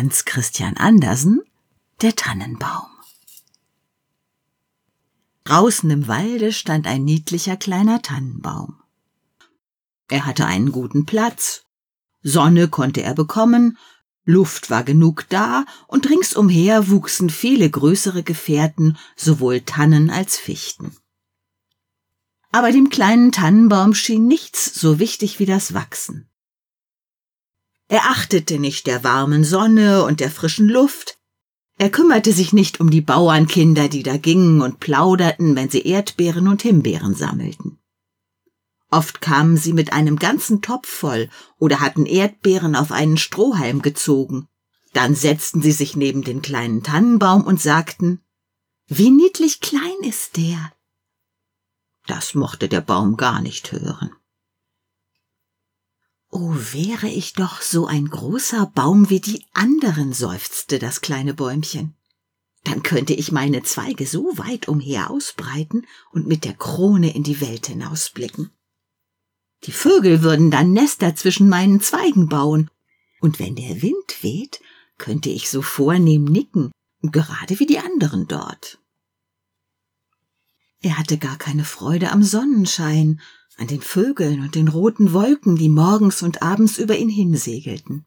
Hans 0.00 0.24
Christian 0.24 0.78
Andersen 0.78 1.42
Der 2.00 2.16
Tannenbaum. 2.16 2.88
Draußen 5.44 5.90
im 5.90 6.08
Walde 6.08 6.54
stand 6.54 6.86
ein 6.86 7.04
niedlicher 7.04 7.58
kleiner 7.58 8.00
Tannenbaum. 8.00 8.80
Er 10.08 10.24
hatte 10.24 10.46
einen 10.46 10.72
guten 10.72 11.04
Platz, 11.04 11.66
Sonne 12.22 12.68
konnte 12.68 13.02
er 13.02 13.12
bekommen, 13.12 13.76
Luft 14.24 14.70
war 14.70 14.84
genug 14.84 15.26
da, 15.28 15.66
und 15.86 16.08
ringsumher 16.08 16.88
wuchsen 16.88 17.28
viele 17.28 17.68
größere 17.68 18.22
Gefährten, 18.22 18.96
sowohl 19.16 19.60
Tannen 19.60 20.08
als 20.08 20.38
Fichten. 20.38 20.96
Aber 22.52 22.72
dem 22.72 22.88
kleinen 22.88 23.32
Tannenbaum 23.32 23.92
schien 23.92 24.26
nichts 24.26 24.72
so 24.80 24.98
wichtig 24.98 25.40
wie 25.40 25.46
das 25.46 25.74
Wachsen. 25.74 26.29
Er 27.90 28.04
achtete 28.04 28.60
nicht 28.60 28.86
der 28.86 29.02
warmen 29.02 29.42
Sonne 29.42 30.04
und 30.04 30.20
der 30.20 30.30
frischen 30.30 30.68
Luft. 30.68 31.18
Er 31.76 31.90
kümmerte 31.90 32.32
sich 32.32 32.52
nicht 32.52 32.78
um 32.78 32.88
die 32.88 33.00
Bauernkinder, 33.00 33.88
die 33.88 34.04
da 34.04 34.16
gingen 34.16 34.62
und 34.62 34.78
plauderten, 34.78 35.56
wenn 35.56 35.70
sie 35.70 35.80
Erdbeeren 35.80 36.46
und 36.46 36.62
Himbeeren 36.62 37.16
sammelten. 37.16 37.80
Oft 38.92 39.20
kamen 39.20 39.56
sie 39.56 39.72
mit 39.72 39.92
einem 39.92 40.20
ganzen 40.20 40.62
Topf 40.62 40.88
voll 40.88 41.30
oder 41.58 41.80
hatten 41.80 42.06
Erdbeeren 42.06 42.76
auf 42.76 42.92
einen 42.92 43.16
Strohhalm 43.16 43.82
gezogen. 43.82 44.46
Dann 44.92 45.16
setzten 45.16 45.60
sie 45.60 45.72
sich 45.72 45.96
neben 45.96 46.22
den 46.22 46.42
kleinen 46.42 46.84
Tannenbaum 46.84 47.42
und 47.42 47.60
sagten, 47.60 48.20
wie 48.86 49.10
niedlich 49.10 49.58
klein 49.60 49.98
ist 50.02 50.36
der. 50.36 50.72
Das 52.06 52.34
mochte 52.34 52.68
der 52.68 52.82
Baum 52.82 53.16
gar 53.16 53.40
nicht 53.40 53.72
hören. 53.72 54.12
Oh, 56.30 56.54
wäre 56.54 57.08
ich 57.08 57.32
doch 57.32 57.60
so 57.60 57.86
ein 57.86 58.06
großer 58.06 58.66
Baum 58.66 59.10
wie 59.10 59.20
die 59.20 59.44
anderen, 59.52 60.12
seufzte 60.12 60.78
das 60.78 61.00
kleine 61.00 61.34
Bäumchen. 61.34 61.96
Dann 62.62 62.82
könnte 62.84 63.14
ich 63.14 63.32
meine 63.32 63.62
Zweige 63.62 64.06
so 64.06 64.38
weit 64.38 64.68
umher 64.68 65.10
ausbreiten 65.10 65.86
und 66.12 66.28
mit 66.28 66.44
der 66.44 66.54
Krone 66.54 67.14
in 67.14 67.24
die 67.24 67.40
Welt 67.40 67.66
hinausblicken. 67.66 68.50
Die 69.64 69.72
Vögel 69.72 70.22
würden 70.22 70.50
dann 70.50 70.72
Nester 70.72 71.16
zwischen 71.16 71.48
meinen 71.48 71.80
Zweigen 71.80 72.28
bauen, 72.28 72.70
und 73.20 73.38
wenn 73.38 73.56
der 73.56 73.82
Wind 73.82 74.22
weht, 74.22 74.60
könnte 74.98 75.30
ich 75.30 75.50
so 75.50 75.62
vornehm 75.62 76.24
nicken, 76.24 76.70
gerade 77.02 77.58
wie 77.58 77.66
die 77.66 77.78
anderen 77.78 78.28
dort. 78.28 78.78
Er 80.82 80.98
hatte 80.98 81.18
gar 81.18 81.36
keine 81.36 81.64
Freude 81.64 82.10
am 82.10 82.22
Sonnenschein, 82.22 83.20
an 83.58 83.66
den 83.66 83.82
Vögeln 83.82 84.40
und 84.40 84.54
den 84.54 84.68
roten 84.68 85.12
Wolken, 85.12 85.56
die 85.56 85.68
morgens 85.68 86.22
und 86.22 86.42
abends 86.42 86.78
über 86.78 86.96
ihn 86.96 87.10
hinsegelten. 87.10 88.06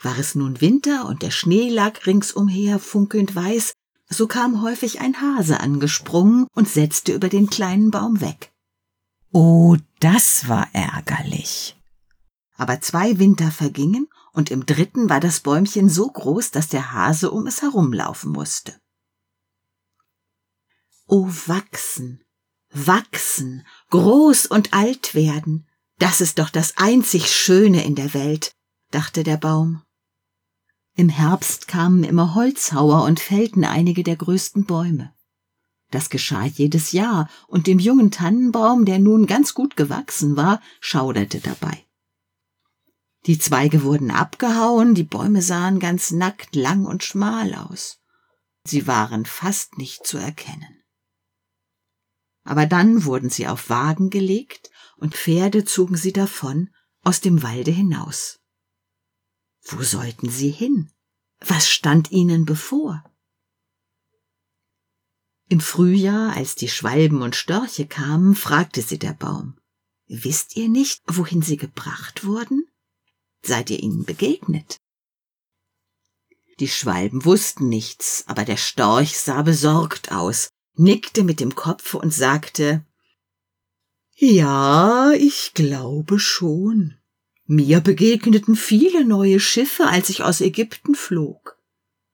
War 0.00 0.18
es 0.18 0.34
nun 0.34 0.60
Winter 0.60 1.06
und 1.06 1.22
der 1.22 1.30
Schnee 1.30 1.68
lag 1.68 2.06
ringsumher 2.06 2.80
funkelnd 2.80 3.36
weiß, 3.36 3.72
so 4.08 4.26
kam 4.26 4.60
häufig 4.62 5.00
ein 5.00 5.20
Hase 5.20 5.60
angesprungen 5.60 6.46
und 6.54 6.68
setzte 6.68 7.12
über 7.12 7.28
den 7.28 7.48
kleinen 7.48 7.92
Baum 7.92 8.20
weg. 8.20 8.52
Oh, 9.30 9.76
das 10.00 10.48
war 10.48 10.68
ärgerlich. 10.72 11.76
Aber 12.56 12.80
zwei 12.80 13.18
Winter 13.18 13.50
vergingen, 13.50 14.08
und 14.32 14.50
im 14.50 14.66
dritten 14.66 15.08
war 15.08 15.20
das 15.20 15.40
Bäumchen 15.40 15.88
so 15.88 16.08
groß, 16.08 16.50
dass 16.50 16.68
der 16.68 16.92
Hase 16.92 17.30
um 17.30 17.46
es 17.46 17.62
herumlaufen 17.62 18.32
musste. 18.32 18.74
Oh, 21.14 21.28
wachsen, 21.44 22.24
wachsen, 22.72 23.66
groß 23.90 24.46
und 24.46 24.72
alt 24.72 25.14
werden, 25.14 25.68
das 25.98 26.22
ist 26.22 26.38
doch 26.38 26.48
das 26.48 26.78
einzig 26.78 27.30
Schöne 27.30 27.84
in 27.84 27.94
der 27.94 28.14
Welt, 28.14 28.54
dachte 28.92 29.22
der 29.22 29.36
Baum. 29.36 29.82
Im 30.96 31.10
Herbst 31.10 31.68
kamen 31.68 32.02
immer 32.02 32.34
Holzhauer 32.34 33.04
und 33.04 33.20
fällten 33.20 33.66
einige 33.66 34.04
der 34.04 34.16
größten 34.16 34.64
Bäume. 34.64 35.12
Das 35.90 36.08
geschah 36.08 36.46
jedes 36.46 36.92
Jahr, 36.92 37.28
und 37.46 37.66
dem 37.66 37.78
jungen 37.78 38.10
Tannenbaum, 38.10 38.86
der 38.86 38.98
nun 38.98 39.26
ganz 39.26 39.52
gut 39.52 39.76
gewachsen 39.76 40.34
war, 40.38 40.62
schauderte 40.80 41.40
dabei. 41.40 41.84
Die 43.26 43.38
Zweige 43.38 43.82
wurden 43.82 44.10
abgehauen, 44.10 44.94
die 44.94 45.04
Bäume 45.04 45.42
sahen 45.42 45.78
ganz 45.78 46.10
nackt, 46.10 46.56
lang 46.56 46.86
und 46.86 47.04
schmal 47.04 47.54
aus. 47.54 47.98
Sie 48.64 48.86
waren 48.86 49.26
fast 49.26 49.76
nicht 49.76 50.06
zu 50.06 50.16
erkennen. 50.16 50.81
Aber 52.44 52.66
dann 52.66 53.04
wurden 53.04 53.30
sie 53.30 53.46
auf 53.46 53.68
Wagen 53.70 54.10
gelegt 54.10 54.70
und 54.96 55.14
Pferde 55.14 55.64
zogen 55.64 55.96
sie 55.96 56.12
davon 56.12 56.70
aus 57.02 57.20
dem 57.20 57.42
Walde 57.42 57.70
hinaus. 57.70 58.40
Wo 59.64 59.82
sollten 59.82 60.28
sie 60.28 60.50
hin? 60.50 60.90
Was 61.40 61.68
stand 61.68 62.10
ihnen 62.10 62.44
bevor? 62.44 63.04
Im 65.48 65.60
Frühjahr, 65.60 66.34
als 66.34 66.54
die 66.54 66.68
Schwalben 66.68 67.20
und 67.22 67.36
Störche 67.36 67.86
kamen, 67.86 68.34
fragte 68.34 68.82
sie 68.82 68.98
der 68.98 69.12
Baum 69.12 69.58
Wisst 70.06 70.56
ihr 70.56 70.68
nicht, 70.68 71.02
wohin 71.06 71.42
sie 71.42 71.56
gebracht 71.56 72.24
wurden? 72.24 72.66
Seid 73.42 73.70
ihr 73.70 73.80
ihnen 73.80 74.04
begegnet? 74.04 74.76
Die 76.60 76.68
Schwalben 76.68 77.24
wussten 77.24 77.68
nichts, 77.68 78.24
aber 78.26 78.44
der 78.44 78.56
Storch 78.56 79.18
sah 79.18 79.42
besorgt 79.42 80.12
aus 80.12 80.48
nickte 80.74 81.24
mit 81.24 81.40
dem 81.40 81.54
Kopf 81.54 81.94
und 81.94 82.12
sagte 82.12 82.84
Ja, 84.16 85.12
ich 85.12 85.52
glaube 85.54 86.18
schon. 86.18 86.96
Mir 87.46 87.80
begegneten 87.80 88.56
viele 88.56 89.04
neue 89.04 89.40
Schiffe, 89.40 89.86
als 89.86 90.08
ich 90.08 90.22
aus 90.22 90.40
Ägypten 90.40 90.94
flog. 90.94 91.58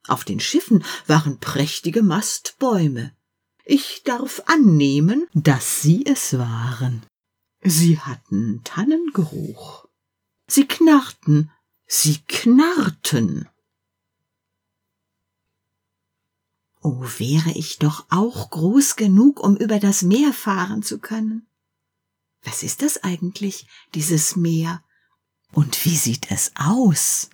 Auf 0.07 0.23
den 0.23 0.39
Schiffen 0.39 0.83
waren 1.07 1.39
prächtige 1.39 2.01
Mastbäume. 2.01 3.15
Ich 3.63 4.01
darf 4.03 4.41
annehmen, 4.47 5.27
dass 5.33 5.81
sie 5.81 6.05
es 6.05 6.37
waren. 6.37 7.05
Sie 7.61 7.99
hatten 7.99 8.61
Tannengeruch. 8.63 9.87
Sie 10.47 10.65
knarrten, 10.67 11.51
sie 11.85 12.17
knarrten. 12.27 13.47
Oh, 16.81 17.01
wäre 17.17 17.51
ich 17.51 17.77
doch 17.77 18.05
auch 18.09 18.49
groß 18.49 18.95
genug, 18.95 19.41
um 19.41 19.57
über 19.57 19.79
das 19.79 20.01
Meer 20.01 20.31
fahren 20.31 20.81
zu 20.81 20.99
können. 20.99 21.45
Was 22.43 22.63
ist 22.63 22.81
das 22.81 23.03
eigentlich, 23.03 23.67
dieses 23.93 24.37
Meer? 24.37 24.81
Und 25.51 25.83
wie 25.83 25.97
sieht 25.97 26.31
es 26.31 26.53
aus? 26.55 27.29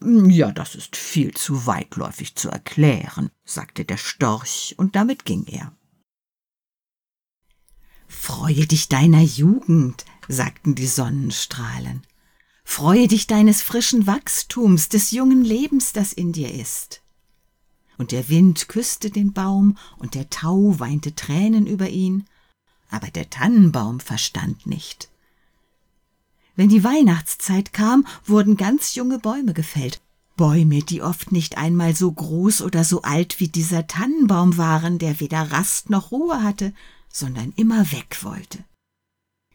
Ja, 0.00 0.50
das 0.50 0.74
ist 0.74 0.96
viel 0.96 1.34
zu 1.34 1.66
weitläufig 1.66 2.36
zu 2.36 2.48
erklären, 2.48 3.30
sagte 3.44 3.84
der 3.84 3.98
Storch, 3.98 4.74
und 4.78 4.96
damit 4.96 5.26
ging 5.26 5.44
er. 5.46 5.76
Freue 8.06 8.66
dich 8.66 8.88
deiner 8.88 9.22
Jugend, 9.22 10.06
sagten 10.28 10.74
die 10.74 10.86
Sonnenstrahlen. 10.86 12.06
Freue 12.64 13.08
dich 13.08 13.26
deines 13.26 13.60
frischen 13.60 14.06
Wachstums, 14.06 14.88
des 14.88 15.10
jungen 15.10 15.44
Lebens, 15.44 15.92
das 15.92 16.14
in 16.14 16.32
dir 16.32 16.52
ist 16.52 17.03
und 17.98 18.12
der 18.12 18.28
Wind 18.28 18.68
küsste 18.68 19.10
den 19.10 19.32
Baum, 19.32 19.76
und 19.98 20.14
der 20.14 20.30
Tau 20.30 20.78
weinte 20.78 21.14
Tränen 21.14 21.66
über 21.66 21.88
ihn, 21.88 22.24
aber 22.90 23.08
der 23.08 23.30
Tannenbaum 23.30 24.00
verstand 24.00 24.66
nicht. 24.66 25.08
Wenn 26.56 26.68
die 26.68 26.84
Weihnachtszeit 26.84 27.72
kam, 27.72 28.06
wurden 28.24 28.56
ganz 28.56 28.94
junge 28.94 29.18
Bäume 29.18 29.54
gefällt, 29.54 30.00
Bäume, 30.36 30.82
die 30.82 31.02
oft 31.02 31.30
nicht 31.30 31.58
einmal 31.58 31.94
so 31.94 32.10
groß 32.10 32.62
oder 32.62 32.84
so 32.84 33.02
alt 33.02 33.38
wie 33.38 33.48
dieser 33.48 33.86
Tannenbaum 33.86 34.56
waren, 34.56 34.98
der 34.98 35.20
weder 35.20 35.52
Rast 35.52 35.90
noch 35.90 36.10
Ruhe 36.10 36.42
hatte, 36.42 36.72
sondern 37.08 37.52
immer 37.56 37.92
weg 37.92 38.18
wollte. 38.22 38.64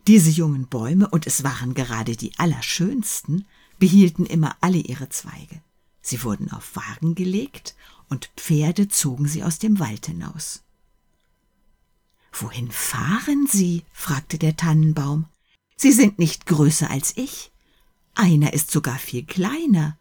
Diese 0.07 0.29
jungen 0.29 0.67
Bäume, 0.67 1.09
und 1.09 1.27
es 1.27 1.43
waren 1.43 1.73
gerade 1.73 2.15
die 2.15 2.31
allerschönsten, 2.37 3.45
behielten 3.77 4.25
immer 4.25 4.55
alle 4.61 4.77
ihre 4.77 5.09
Zweige. 5.09 5.61
Sie 6.01 6.23
wurden 6.23 6.51
auf 6.51 6.75
Wagen 6.75 7.13
gelegt 7.13 7.75
und 8.09 8.31
Pferde 8.35 8.87
zogen 8.87 9.27
sie 9.27 9.43
aus 9.43 9.59
dem 9.59 9.79
Wald 9.79 10.07
hinaus. 10.07 10.63
Wohin 12.31 12.71
fahren 12.71 13.47
Sie? 13.47 13.83
fragte 13.91 14.37
der 14.37 14.55
Tannenbaum. 14.55 15.25
Sie 15.75 15.91
sind 15.91 16.19
nicht 16.19 16.45
größer 16.45 16.89
als 16.89 17.17
ich. 17.17 17.51
Einer 18.15 18.53
ist 18.53 18.71
sogar 18.71 18.99
viel 18.99 19.25
kleiner. 19.25 19.97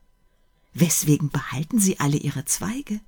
Weswegen 0.75 1.31
behalten 1.31 1.79
Sie 1.79 2.01
alle 2.01 2.17
Ihre 2.17 2.45
Zweige? 2.45 3.01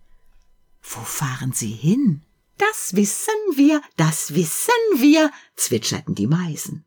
Wo 0.82 1.00
fahren 1.00 1.52
Sie 1.52 1.70
hin? 1.72 2.22
Das 2.58 2.94
wissen 2.94 3.34
wir, 3.54 3.82
das 3.96 4.34
wissen 4.34 4.72
wir, 4.96 5.30
zwitscherten 5.56 6.14
die 6.14 6.26
Meisen. 6.26 6.84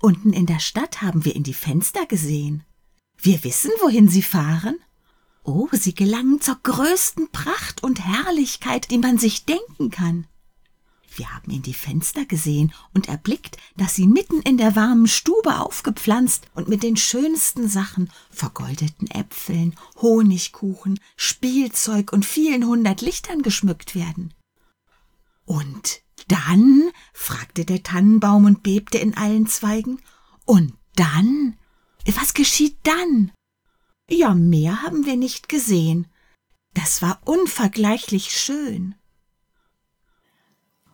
Unten 0.00 0.32
in 0.32 0.46
der 0.46 0.58
Stadt 0.58 1.02
haben 1.02 1.24
wir 1.24 1.34
in 1.34 1.44
die 1.44 1.54
Fenster 1.54 2.04
gesehen. 2.06 2.64
Wir 3.16 3.42
wissen, 3.44 3.70
wohin 3.80 4.08
Sie 4.08 4.22
fahren. 4.22 4.78
Oh, 5.46 5.68
sie 5.72 5.94
gelangen 5.94 6.40
zur 6.40 6.56
größten 6.62 7.30
Pracht 7.30 7.82
und 7.82 8.00
Herrlichkeit, 8.00 8.90
die 8.90 8.96
man 8.96 9.18
sich 9.18 9.44
denken 9.44 9.90
kann. 9.90 10.26
Wir 11.16 11.32
haben 11.32 11.50
in 11.50 11.60
die 11.60 11.74
Fenster 11.74 12.24
gesehen 12.24 12.72
und 12.94 13.08
erblickt, 13.08 13.58
dass 13.76 13.94
sie 13.94 14.06
mitten 14.06 14.40
in 14.40 14.56
der 14.56 14.74
warmen 14.74 15.06
Stube 15.06 15.60
aufgepflanzt 15.60 16.46
und 16.54 16.68
mit 16.68 16.82
den 16.82 16.96
schönsten 16.96 17.68
Sachen, 17.68 18.10
vergoldeten 18.30 19.08
Äpfeln, 19.10 19.76
Honigkuchen, 20.00 20.98
Spielzeug 21.14 22.12
und 22.12 22.24
vielen 22.24 22.64
hundert 22.64 23.02
Lichtern 23.02 23.42
geschmückt 23.42 23.94
werden. 23.94 24.32
Und 25.44 26.00
dann? 26.26 26.90
fragte 27.12 27.66
der 27.66 27.82
Tannenbaum 27.82 28.46
und 28.46 28.62
bebte 28.62 28.96
in 28.96 29.14
allen 29.14 29.46
Zweigen. 29.46 30.00
Und 30.46 30.72
dann? 30.96 31.58
Was 32.06 32.32
geschieht 32.32 32.78
dann? 32.82 33.30
Ja, 34.10 34.34
mehr 34.34 34.82
haben 34.82 35.06
wir 35.06 35.16
nicht 35.16 35.48
gesehen. 35.48 36.06
Das 36.74 37.02
war 37.02 37.20
unvergleichlich 37.24 38.30
schön. 38.30 38.94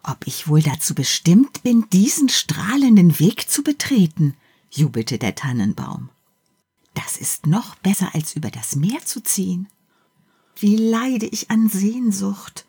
Ob 0.02 0.26
ich 0.26 0.48
wohl 0.48 0.62
dazu 0.62 0.94
bestimmt 0.94 1.62
bin, 1.62 1.88
diesen 1.90 2.28
strahlenden 2.28 3.18
Weg 3.18 3.50
zu 3.50 3.62
betreten, 3.62 4.36
jubelte 4.70 5.18
der 5.18 5.34
Tannenbaum. 5.34 6.10
Das 6.94 7.16
ist 7.16 7.46
noch 7.46 7.74
besser, 7.76 8.14
als 8.14 8.34
über 8.34 8.50
das 8.50 8.76
Meer 8.76 9.04
zu 9.04 9.22
ziehen. 9.22 9.68
Wie 10.56 10.76
leide 10.76 11.26
ich 11.26 11.50
an 11.50 11.68
Sehnsucht. 11.68 12.66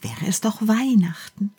Wäre 0.00 0.26
es 0.26 0.40
doch 0.40 0.66
Weihnachten. 0.66 1.54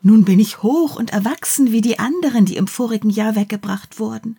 Nun 0.00 0.24
bin 0.24 0.38
ich 0.38 0.62
hoch 0.62 0.96
und 0.96 1.10
erwachsen 1.10 1.72
wie 1.72 1.80
die 1.80 1.98
anderen, 1.98 2.46
die 2.46 2.56
im 2.56 2.66
vorigen 2.66 3.10
Jahr 3.10 3.34
weggebracht 3.34 3.98
wurden. 3.98 4.38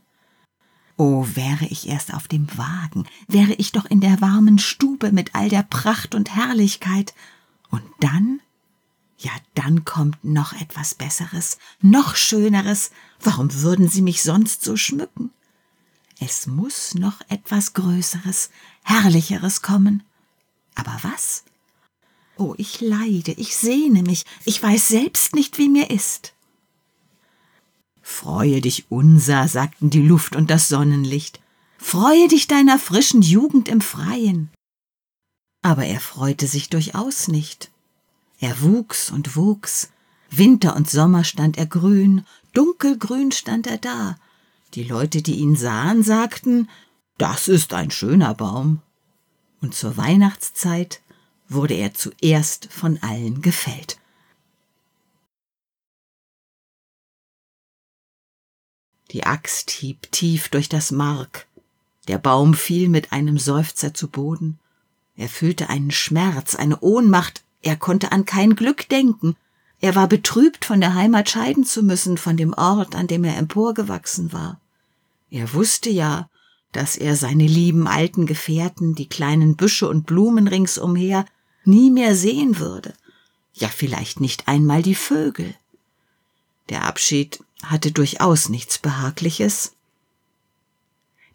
Oh, 1.01 1.25
wäre 1.33 1.63
ich 1.63 1.87
erst 1.87 2.13
auf 2.13 2.27
dem 2.27 2.45
Wagen, 2.57 3.07
wäre 3.29 3.53
ich 3.53 3.71
doch 3.71 3.85
in 3.85 4.01
der 4.01 4.19
warmen 4.19 4.59
Stube 4.59 5.13
mit 5.13 5.33
all 5.33 5.47
der 5.47 5.63
Pracht 5.63 6.13
und 6.13 6.35
Herrlichkeit. 6.35 7.13
Und 7.69 7.83
dann? 8.01 8.41
Ja, 9.17 9.31
dann 9.55 9.85
kommt 9.85 10.21
noch 10.25 10.51
etwas 10.51 10.95
Besseres, 10.95 11.57
noch 11.79 12.17
Schöneres. 12.17 12.91
Warum 13.21 13.61
würden 13.61 13.87
Sie 13.87 14.01
mich 14.01 14.21
sonst 14.23 14.61
so 14.61 14.75
schmücken? 14.75 15.31
Es 16.19 16.47
muss 16.47 16.95
noch 16.95 17.21
etwas 17.29 17.71
Größeres, 17.71 18.49
Herrlicheres 18.83 19.61
kommen. 19.61 20.03
Aber 20.75 20.99
was? 21.01 21.45
Oh, 22.35 22.55
ich 22.57 22.81
leide, 22.81 23.31
ich 23.31 23.55
sehne 23.55 24.03
mich, 24.03 24.25
ich 24.43 24.61
weiß 24.61 24.89
selbst 24.89 25.33
nicht, 25.33 25.59
wie 25.59 25.69
mir 25.69 25.91
ist. 25.91 26.33
Freue 28.09 28.59
dich 28.59 28.87
unser, 28.89 29.47
sagten 29.47 29.91
die 29.91 30.01
Luft 30.01 30.35
und 30.35 30.49
das 30.49 30.67
Sonnenlicht. 30.67 31.39
Freue 31.77 32.27
dich 32.27 32.47
deiner 32.47 32.77
frischen 32.79 33.21
Jugend 33.21 33.69
im 33.69 33.79
Freien. 33.81 34.49
Aber 35.61 35.85
er 35.85 36.01
freute 36.01 36.47
sich 36.47 36.69
durchaus 36.69 37.27
nicht. 37.29 37.69
Er 38.39 38.61
wuchs 38.61 39.09
und 39.11 39.37
wuchs. 39.37 39.91
Winter 40.31 40.75
und 40.75 40.89
Sommer 40.89 41.23
stand 41.23 41.57
er 41.57 41.67
grün, 41.67 42.25
dunkelgrün 42.53 43.31
stand 43.31 43.67
er 43.67 43.77
da. 43.77 44.17
Die 44.73 44.83
Leute, 44.83 45.21
die 45.21 45.35
ihn 45.35 45.55
sahen, 45.55 46.03
sagten, 46.03 46.67
das 47.19 47.47
ist 47.47 47.73
ein 47.73 47.91
schöner 47.91 48.33
Baum. 48.33 48.81
Und 49.61 49.75
zur 49.75 49.95
Weihnachtszeit 49.95 50.99
wurde 51.47 51.75
er 51.75 51.93
zuerst 51.93 52.69
von 52.71 52.97
allen 53.01 53.41
gefällt. 53.41 53.98
Die 59.11 59.25
Axt 59.25 59.71
hieb 59.71 60.11
tief 60.11 60.49
durch 60.49 60.69
das 60.69 60.91
Mark. 60.91 61.47
Der 62.07 62.17
Baum 62.17 62.53
fiel 62.53 62.89
mit 62.89 63.11
einem 63.11 63.37
Seufzer 63.37 63.93
zu 63.93 64.07
Boden. 64.07 64.59
Er 65.15 65.29
fühlte 65.29 65.69
einen 65.69 65.91
Schmerz, 65.91 66.55
eine 66.55 66.79
Ohnmacht, 66.79 67.43
er 67.61 67.75
konnte 67.75 68.11
an 68.11 68.25
kein 68.25 68.55
Glück 68.55 68.87
denken. 68.89 69.35
Er 69.81 69.95
war 69.95 70.07
betrübt, 70.07 70.65
von 70.65 70.79
der 70.79 70.93
Heimat 70.93 71.29
scheiden 71.29 71.65
zu 71.65 71.83
müssen, 71.83 72.17
von 72.17 72.37
dem 72.37 72.53
Ort, 72.53 72.95
an 72.95 73.07
dem 73.07 73.23
er 73.23 73.37
emporgewachsen 73.37 74.31
war. 74.31 74.59
Er 75.29 75.53
wusste 75.53 75.89
ja, 75.89 76.29
dass 76.71 76.97
er 76.97 77.15
seine 77.15 77.47
lieben 77.47 77.87
alten 77.87 78.25
Gefährten, 78.25 78.95
die 78.95 79.07
kleinen 79.07 79.55
Büsche 79.55 79.87
und 79.87 80.05
Blumen 80.05 80.47
ringsumher, 80.47 81.25
nie 81.65 81.91
mehr 81.91 82.15
sehen 82.15 82.59
würde. 82.59 82.93
Ja, 83.53 83.67
vielleicht 83.67 84.19
nicht 84.19 84.47
einmal 84.47 84.83
die 84.83 84.95
Vögel. 84.95 85.55
Der 86.69 86.85
Abschied 86.85 87.39
hatte 87.63 87.91
durchaus 87.91 88.49
nichts 88.49 88.77
Behagliches. 88.77 89.75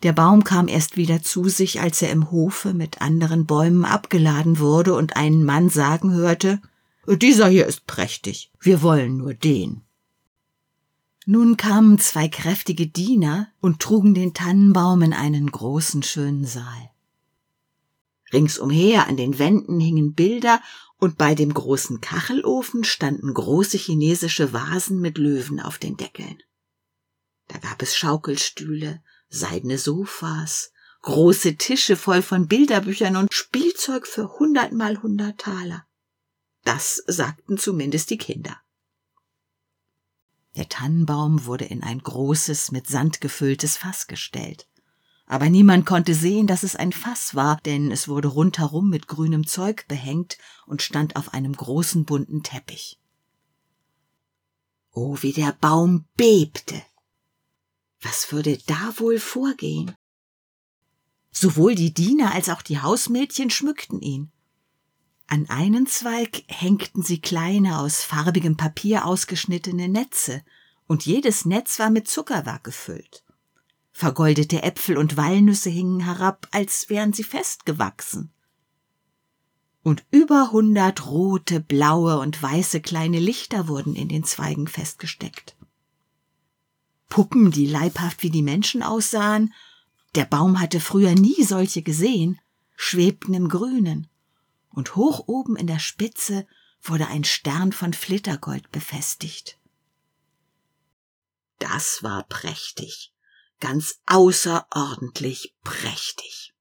Der 0.02 0.12
Baum 0.12 0.44
kam 0.44 0.68
erst 0.68 0.96
wieder 0.96 1.22
zu 1.22 1.48
sich, 1.48 1.80
als 1.80 2.02
er 2.02 2.10
im 2.10 2.30
Hofe 2.30 2.74
mit 2.74 3.00
anderen 3.00 3.46
Bäumen 3.46 3.84
abgeladen 3.84 4.58
wurde 4.58 4.94
und 4.94 5.16
einen 5.16 5.44
Mann 5.44 5.70
sagen 5.70 6.12
hörte 6.12 6.60
Dieser 7.06 7.48
hier 7.48 7.66
ist 7.66 7.86
prächtig, 7.86 8.50
wir 8.60 8.82
wollen 8.82 9.16
nur 9.16 9.34
den. 9.34 9.82
Nun 11.26 11.56
kamen 11.56 11.98
zwei 11.98 12.28
kräftige 12.28 12.86
Diener 12.86 13.48
und 13.60 13.80
trugen 13.80 14.12
den 14.12 14.34
Tannenbaum 14.34 15.00
in 15.00 15.14
einen 15.14 15.50
großen 15.50 16.02
schönen 16.02 16.44
Saal. 16.44 16.90
Ringsumher 18.32 19.06
an 19.06 19.16
den 19.16 19.38
Wänden 19.38 19.80
hingen 19.80 20.14
Bilder 20.14 20.60
und 20.99 21.19
bei 21.19 21.35
dem 21.35 21.52
großen 21.52 22.00
Kachelofen 22.00 22.85
standen 22.85 23.35
große 23.35 23.76
chinesische 23.76 24.52
Vasen 24.52 25.00
mit 25.00 25.19
Löwen 25.19 25.61
auf 25.61 25.79
den 25.79 25.96
Deckeln. 25.96 26.38
Da 27.49 27.58
gab 27.58 27.82
es 27.82 27.96
Schaukelstühle, 27.96 29.02
seidene 29.29 29.79
Sofas, 29.79 30.73
große 31.02 31.56
Tische 31.56 31.96
voll 31.96 32.23
von 32.23 32.49
Bilderbüchern 32.49 33.17
und 33.17 33.32
Spielzeug 33.32 34.06
für 34.06 34.38
hundertmal 34.38 35.02
hundert 35.02 35.38
Taler. 35.38 35.87
Das 36.62 37.02
sagten 37.06 37.58
zumindest 37.58 38.11
die 38.11 38.19
Kinder. 38.19 38.58
Der 40.56 40.69
Tannenbaum 40.69 41.44
wurde 41.46 41.64
in 41.64 41.82
ein 41.82 41.99
großes, 41.99 42.70
mit 42.70 42.87
Sand 42.87 43.20
gefülltes 43.20 43.76
Fass 43.76 44.06
gestellt 44.06 44.69
aber 45.26 45.48
niemand 45.48 45.86
konnte 45.86 46.14
sehen, 46.14 46.46
dass 46.46 46.62
es 46.62 46.76
ein 46.76 46.92
Fass 46.92 47.34
war, 47.34 47.58
denn 47.64 47.90
es 47.90 48.08
wurde 48.08 48.28
rundherum 48.28 48.90
mit 48.90 49.08
grünem 49.08 49.46
Zeug 49.46 49.86
behängt 49.88 50.38
und 50.66 50.82
stand 50.82 51.16
auf 51.16 51.32
einem 51.32 51.54
großen 51.54 52.04
bunten 52.04 52.42
Teppich. 52.42 53.00
Oh, 54.92 55.18
wie 55.22 55.32
der 55.32 55.52
Baum 55.60 56.04
bebte. 56.16 56.80
Was 58.00 58.30
würde 58.32 58.58
da 58.66 58.94
wohl 58.98 59.18
vorgehen? 59.18 59.96
Sowohl 61.30 61.74
die 61.74 61.92
Diener 61.92 62.32
als 62.32 62.48
auch 62.48 62.62
die 62.62 62.80
Hausmädchen 62.80 63.50
schmückten 63.50 64.00
ihn. 64.00 64.30
An 65.26 65.48
einen 65.48 65.86
Zweig 65.86 66.44
hängten 66.48 67.02
sie 67.02 67.20
kleine 67.20 67.78
aus 67.78 68.02
farbigem 68.02 68.56
Papier 68.56 69.06
ausgeschnittene 69.06 69.88
Netze, 69.88 70.44
und 70.86 71.06
jedes 71.06 71.46
Netz 71.46 71.78
war 71.78 71.88
mit 71.88 72.08
Zuckerwerk 72.08 72.62
gefüllt. 72.62 73.23
Vergoldete 73.96 74.64
Äpfel 74.64 74.99
und 74.99 75.17
Walnüsse 75.17 75.70
hingen 75.70 76.00
herab, 76.00 76.49
als 76.50 76.91
wären 76.91 77.12
sie 77.12 77.23
festgewachsen. 77.23 78.32
Und 79.84 80.05
über 80.10 80.51
hundert 80.51 81.06
rote, 81.06 81.60
blaue 81.60 82.19
und 82.19 82.43
weiße 82.43 82.81
kleine 82.81 83.20
Lichter 83.20 83.69
wurden 83.69 83.94
in 83.94 84.08
den 84.08 84.24
Zweigen 84.24 84.67
festgesteckt. 84.67 85.56
Puppen, 87.08 87.53
die 87.53 87.67
leibhaft 87.67 88.24
wie 88.24 88.31
die 88.31 88.43
Menschen 88.43 88.82
aussahen, 88.82 89.55
der 90.17 90.24
Baum 90.24 90.58
hatte 90.58 90.81
früher 90.81 91.15
nie 91.15 91.44
solche 91.44 91.82
gesehen, 91.82 92.41
schwebten 92.74 93.32
im 93.32 93.48
Grünen, 93.48 94.08
und 94.70 94.96
hoch 94.96 95.29
oben 95.29 95.55
in 95.55 95.69
der 95.69 95.79
Spitze 95.79 96.48
wurde 96.82 97.06
ein 97.06 97.22
Stern 97.22 97.70
von 97.70 97.93
Flittergold 97.93 98.72
befestigt. 98.72 99.56
Das 101.60 102.03
war 102.03 102.24
prächtig 102.24 103.13
ganz 103.61 104.01
außerordentlich 104.06 105.55
prächtig. 105.63 106.53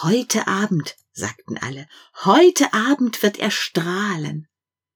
Heute 0.00 0.46
Abend, 0.46 0.96
sagten 1.12 1.58
alle, 1.58 1.88
heute 2.24 2.72
Abend 2.72 3.22
wird 3.22 3.38
er 3.38 3.50
strahlen, 3.50 4.48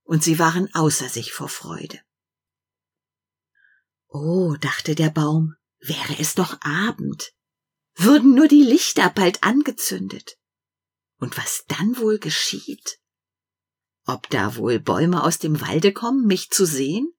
und 0.05 0.23
sie 0.23 0.39
waren 0.39 0.73
außer 0.75 1.09
sich 1.09 1.33
vor 1.33 1.49
Freude. 1.49 2.01
Oh, 4.09 4.57
dachte 4.61 4.95
der 4.95 5.11
Baum, 5.11 5.57
wäre 5.81 6.19
es 6.19 6.35
doch 6.35 6.61
Abend, 6.61 7.33
würden 7.97 8.35
nur 8.35 8.47
die 8.47 8.63
Lichter 8.63 9.11
bald 9.11 9.43
angezündet. 9.43 10.39
Und 11.17 11.37
was 11.37 11.65
dann 11.67 11.97
wohl 11.99 12.19
geschieht? 12.19 12.99
Ob 14.05 14.29
da 14.31 14.57
wohl 14.57 14.81
Bäume 14.81 15.23
aus 15.23 15.39
dem 15.39 15.61
Walde 15.61 15.93
kommen, 15.93 16.27
mich 16.27 16.51
zu 16.51 16.67
sehen? 16.67 17.13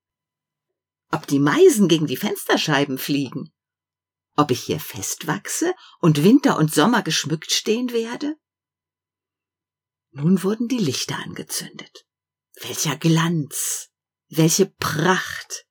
Ob 1.13 1.27
die 1.27 1.39
Meisen 1.39 1.87
gegen 1.87 2.07
die 2.07 2.17
Fensterscheiben 2.17 2.97
fliegen, 2.97 3.53
ob 4.35 4.49
ich 4.49 4.63
hier 4.63 4.79
festwachse 4.79 5.75
und 5.99 6.23
Winter 6.23 6.57
und 6.57 6.73
Sommer 6.73 7.03
geschmückt 7.03 7.51
stehen 7.51 7.91
werde? 7.91 8.35
Nun 10.09 10.41
wurden 10.41 10.67
die 10.67 10.79
Lichter 10.79 11.17
angezündet. 11.17 12.07
Welcher 12.61 12.95
Glanz, 12.95 13.89
welche 14.27 14.65
Pracht. 14.65 15.67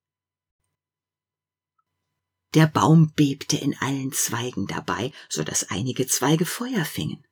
Der 2.55 2.67
Baum 2.67 3.13
bebte 3.15 3.57
in 3.57 3.77
allen 3.79 4.13
Zweigen 4.13 4.69
dabei, 4.69 5.13
so 5.29 5.43
dass 5.43 5.71
einige 5.71 6.07
Zweige 6.07 6.47
Feuer 6.47 6.85
fingen. 6.85 7.27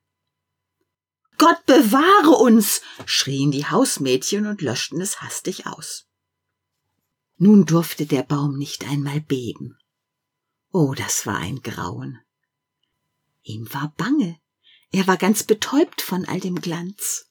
Gott 1.38 1.64
bewahre 1.66 2.30
uns, 2.30 2.82
schrien 3.06 3.52
die 3.52 3.66
Hausmädchen 3.66 4.46
und 4.46 4.62
löschten 4.62 5.00
es 5.00 5.20
hastig 5.20 5.66
aus. 5.66 6.09
Nun 7.42 7.64
durfte 7.64 8.04
der 8.04 8.22
Baum 8.22 8.58
nicht 8.58 8.86
einmal 8.86 9.22
beben. 9.22 9.78
Oh, 10.72 10.92
das 10.92 11.24
war 11.24 11.38
ein 11.38 11.62
Grauen. 11.62 12.18
Ihm 13.42 13.72
war 13.72 13.94
bange, 13.96 14.38
er 14.92 15.06
war 15.06 15.16
ganz 15.16 15.44
betäubt 15.44 16.02
von 16.02 16.26
all 16.26 16.38
dem 16.38 16.60
Glanz. 16.60 17.30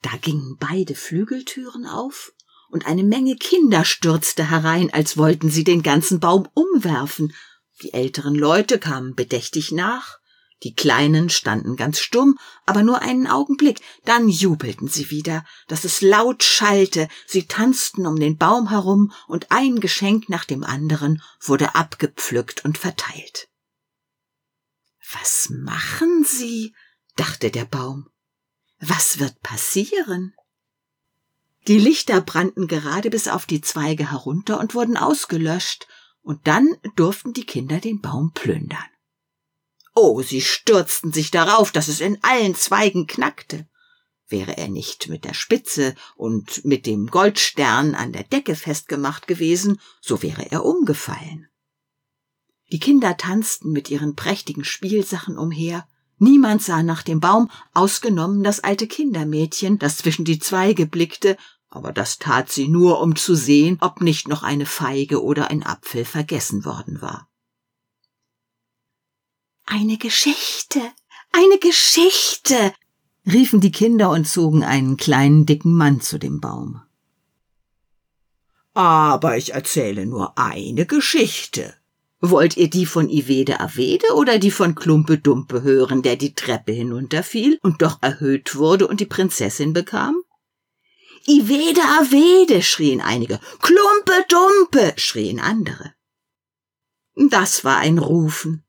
Da 0.00 0.16
gingen 0.16 0.56
beide 0.58 0.94
Flügeltüren 0.94 1.84
auf, 1.84 2.32
und 2.70 2.86
eine 2.86 3.04
Menge 3.04 3.36
Kinder 3.36 3.84
stürzte 3.84 4.50
herein, 4.50 4.90
als 4.90 5.18
wollten 5.18 5.50
sie 5.50 5.64
den 5.64 5.82
ganzen 5.82 6.18
Baum 6.18 6.48
umwerfen. 6.54 7.34
Die 7.82 7.92
älteren 7.92 8.34
Leute 8.34 8.78
kamen 8.78 9.14
bedächtig 9.14 9.70
nach, 9.70 10.18
die 10.62 10.74
Kleinen 10.74 11.28
standen 11.28 11.76
ganz 11.76 11.98
stumm, 11.98 12.38
aber 12.64 12.82
nur 12.82 13.02
einen 13.02 13.26
Augenblick, 13.26 13.80
dann 14.04 14.28
jubelten 14.28 14.88
sie 14.88 15.10
wieder, 15.10 15.44
dass 15.68 15.84
es 15.84 16.00
laut 16.00 16.42
schallte, 16.42 17.08
sie 17.26 17.46
tanzten 17.46 18.06
um 18.06 18.18
den 18.18 18.38
Baum 18.38 18.70
herum, 18.70 19.12
und 19.28 19.50
ein 19.50 19.80
Geschenk 19.80 20.28
nach 20.28 20.44
dem 20.44 20.64
anderen 20.64 21.22
wurde 21.40 21.74
abgepflückt 21.74 22.64
und 22.64 22.78
verteilt. 22.78 23.48
Was 25.12 25.50
machen 25.50 26.24
Sie? 26.24 26.74
dachte 27.16 27.50
der 27.50 27.66
Baum. 27.66 28.08
Was 28.80 29.18
wird 29.18 29.40
passieren? 29.40 30.34
Die 31.68 31.78
Lichter 31.78 32.20
brannten 32.20 32.66
gerade 32.66 33.10
bis 33.10 33.28
auf 33.28 33.46
die 33.46 33.60
Zweige 33.60 34.10
herunter 34.10 34.58
und 34.60 34.74
wurden 34.74 34.96
ausgelöscht, 34.96 35.86
und 36.22 36.46
dann 36.46 36.74
durften 36.96 37.34
die 37.34 37.44
Kinder 37.44 37.80
den 37.80 38.00
Baum 38.00 38.32
plündern. 38.32 38.93
Oh, 39.94 40.22
sie 40.22 40.40
stürzten 40.40 41.12
sich 41.12 41.30
darauf, 41.30 41.70
dass 41.70 41.88
es 41.88 42.00
in 42.00 42.18
allen 42.22 42.54
Zweigen 42.54 43.06
knackte. 43.06 43.68
Wäre 44.28 44.56
er 44.56 44.68
nicht 44.68 45.08
mit 45.08 45.24
der 45.24 45.34
Spitze 45.34 45.94
und 46.16 46.64
mit 46.64 46.86
dem 46.86 47.06
Goldstern 47.06 47.94
an 47.94 48.12
der 48.12 48.24
Decke 48.24 48.56
festgemacht 48.56 49.28
gewesen, 49.28 49.80
so 50.00 50.22
wäre 50.22 50.50
er 50.50 50.64
umgefallen. 50.64 51.48
Die 52.72 52.80
Kinder 52.80 53.16
tanzten 53.16 53.70
mit 53.70 53.90
ihren 53.90 54.16
prächtigen 54.16 54.64
Spielsachen 54.64 55.38
umher, 55.38 55.86
niemand 56.18 56.62
sah 56.62 56.82
nach 56.82 57.02
dem 57.02 57.20
Baum, 57.20 57.50
ausgenommen 57.72 58.42
das 58.42 58.60
alte 58.60 58.88
Kindermädchen, 58.88 59.78
das 59.78 59.98
zwischen 59.98 60.24
die 60.24 60.38
Zweige 60.38 60.86
blickte, 60.86 61.36
aber 61.68 61.92
das 61.92 62.18
tat 62.18 62.50
sie 62.50 62.68
nur, 62.68 63.00
um 63.00 63.14
zu 63.14 63.34
sehen, 63.34 63.78
ob 63.80 64.00
nicht 64.00 64.26
noch 64.26 64.42
eine 64.42 64.66
Feige 64.66 65.22
oder 65.22 65.50
ein 65.50 65.62
Apfel 65.64 66.04
vergessen 66.04 66.64
worden 66.64 67.02
war. 67.02 67.28
Eine 69.66 69.96
Geschichte, 69.98 70.80
eine 71.32 71.58
Geschichte, 71.58 72.72
riefen 73.26 73.60
die 73.60 73.72
Kinder 73.72 74.10
und 74.10 74.26
zogen 74.28 74.62
einen 74.62 74.96
kleinen 74.96 75.46
dicken 75.46 75.74
Mann 75.74 76.00
zu 76.00 76.18
dem 76.18 76.40
Baum. 76.40 76.82
Aber 78.74 79.36
ich 79.36 79.54
erzähle 79.54 80.06
nur 80.06 80.36
eine 80.36 80.86
Geschichte, 80.86 81.74
Wollt 82.26 82.56
ihr 82.56 82.70
die 82.70 82.86
von 82.86 83.10
Ivede 83.10 83.60
Avede 83.60 84.14
oder 84.14 84.38
die 84.38 84.50
von 84.50 84.74
Klumpe 84.74 85.18
Dumpe 85.18 85.62
hören, 85.62 86.00
der 86.00 86.16
die 86.16 86.34
Treppe 86.34 86.72
hinunterfiel 86.72 87.58
und 87.60 87.82
doch 87.82 87.98
erhöht 88.00 88.56
wurde 88.56 88.88
und 88.88 89.00
die 89.00 89.04
Prinzessin 89.04 89.74
bekam? 89.74 90.22
Ivede 91.26 91.82
Avede, 91.82 92.62
schrien 92.62 93.02
einige. 93.02 93.40
Klumpe 93.60 94.24
Dumpe, 94.30 94.94
schrien 94.96 95.38
andere. 95.38 95.92
Das 97.14 97.62
war 97.62 97.76
ein 97.76 97.98
Rufen. 97.98 98.63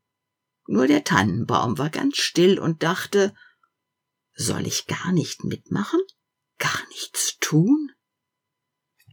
Nur 0.67 0.87
der 0.87 1.03
Tannenbaum 1.03 1.77
war 1.77 1.89
ganz 1.89 2.17
still 2.17 2.59
und 2.59 2.83
dachte, 2.83 3.33
soll 4.33 4.65
ich 4.67 4.87
gar 4.87 5.11
nicht 5.11 5.43
mitmachen? 5.43 5.99
Gar 6.57 6.87
nichts 6.89 7.37
tun? 7.39 7.91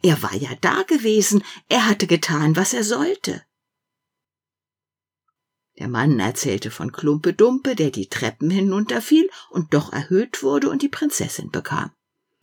Er 0.02 0.23
war 0.23 0.35
ja 0.35 0.50
da 0.61 0.82
gewesen, 0.82 1.44
er 1.68 1.87
hatte 1.87 2.06
getan, 2.06 2.56
was 2.56 2.73
er 2.73 2.82
sollte. 2.82 3.42
Der 5.78 5.88
Mann 5.88 6.18
erzählte 6.18 6.71
von 6.71 6.92
Klumpe 6.92 7.32
Dumpe, 7.32 7.75
der 7.76 7.90
die 7.90 8.09
Treppen 8.09 8.50
hinunterfiel 8.50 9.28
und 9.50 9.73
doch 9.75 9.92
erhöht 9.92 10.42
wurde 10.42 10.71
und 10.71 10.82
die 10.82 10.88
Prinzessin 10.88 11.50
bekam. 11.50 11.92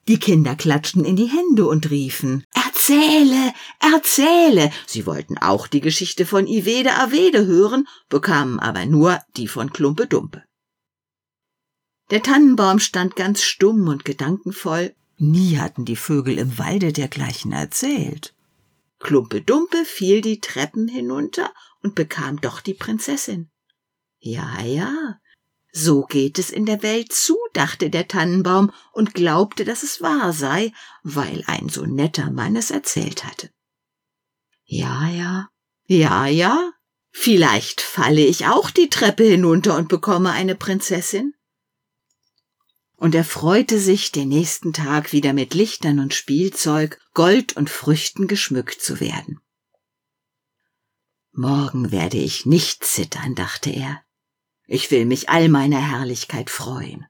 Die 0.07 0.19
Kinder 0.19 0.55
klatschten 0.55 1.05
in 1.05 1.15
die 1.15 1.27
Hände 1.27 1.67
und 1.67 1.91
riefen 1.91 2.43
Erzähle, 2.89 3.53
erzähle. 3.79 4.72
Sie 4.88 5.05
wollten 5.05 5.38
auch 5.38 5.67
die 5.67 5.79
Geschichte 5.79 6.25
von 6.25 6.48
Ivede 6.48 6.96
Avede 6.96 7.46
hören, 7.46 7.88
bekamen 8.10 8.60
aber 8.60 8.88
nur 8.88 9.22
die 9.38 9.48
von 9.48 9.72
Klumpe 9.72 10.08
Dumpe. 10.08 10.43
Der 12.10 12.24
Tannenbaum 12.24 12.79
stand 12.79 13.15
ganz 13.15 13.43
stumm 13.43 13.88
und 13.88 14.05
gedankenvoll. 14.05 14.96
Nie 15.17 15.58
hatten 15.58 15.86
die 15.86 15.96
Vögel 15.96 16.39
im 16.39 16.58
Walde 16.58 16.91
dergleichen 16.91 17.51
erzählt. 17.51 18.34
Klumpe 18.98 19.41
Dumpe 19.41 19.86
fiel 19.86 20.22
die 20.22 20.39
Treppen 20.39 20.88
hinunter 20.88 21.53
und 21.84 21.93
bekam 21.93 22.41
doch 22.41 22.60
die 22.60 22.74
Prinzessin. 22.74 23.51
Ja, 24.17 24.62
ja, 24.63 25.19
so 25.71 26.03
geht 26.03 26.39
es 26.39 26.49
in 26.49 26.65
der 26.65 26.81
Welt 26.81 27.13
zu, 27.13 27.38
dachte 27.53 27.89
der 27.89 28.07
Tannenbaum 28.07 28.71
und 28.91 29.13
glaubte, 29.13 29.65
dass 29.65 29.83
es 29.83 30.01
wahr 30.01 30.33
sei, 30.33 30.71
weil 31.03 31.43
ein 31.47 31.69
so 31.69 31.85
netter 31.85 32.31
Mann 32.31 32.55
es 32.55 32.71
erzählt 32.71 33.25
hatte. 33.25 33.51
Ja, 34.65 35.07
ja, 35.09 35.49
ja, 35.85 36.25
ja, 36.27 36.71
vielleicht 37.11 37.81
falle 37.81 38.21
ich 38.21 38.47
auch 38.47 38.69
die 38.71 38.89
Treppe 38.89 39.23
hinunter 39.23 39.75
und 39.77 39.89
bekomme 39.89 40.31
eine 40.31 40.55
Prinzessin. 40.55 41.33
Und 42.95 43.15
er 43.15 43.23
freute 43.23 43.79
sich, 43.79 44.11
den 44.11 44.27
nächsten 44.27 44.73
Tag 44.73 45.13
wieder 45.13 45.33
mit 45.33 45.53
Lichtern 45.53 45.99
und 45.99 46.13
Spielzeug, 46.13 46.99
Gold 47.13 47.55
und 47.55 47.69
Früchten 47.69 48.27
geschmückt 48.27 48.81
zu 48.81 48.99
werden. 48.99 49.39
Morgen 51.31 51.91
werde 51.91 52.17
ich 52.17 52.45
nicht 52.45 52.83
zittern, 52.83 53.35
dachte 53.35 53.69
er. 53.69 54.03
Ich 54.71 54.91
will 54.91 55.05
mich 55.05 55.29
all 55.29 55.49
meiner 55.49 55.79
Herrlichkeit 55.79 56.51
freuen. 56.51 57.07